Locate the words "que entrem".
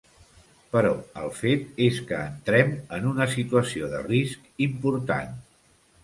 2.11-2.73